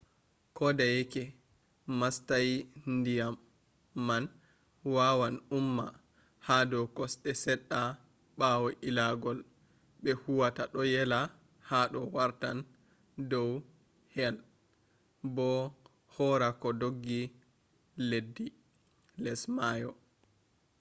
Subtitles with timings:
[0.57, 1.23] kodeyeke
[1.99, 2.55] mastayi
[3.05, 3.35] diyam
[4.07, 4.23] man
[4.95, 5.85] wawan umma
[6.47, 7.81] hado kosde sedda
[8.39, 9.39] bawo illangol
[10.01, 11.19] be huwata do yela
[11.69, 12.57] hado wartan
[13.31, 13.41] do
[14.13, 14.33] he’i
[15.35, 15.49] bo
[16.15, 17.21] hora koh doggi
[18.09, 18.55] leddibars
[19.23, 19.91] less mayo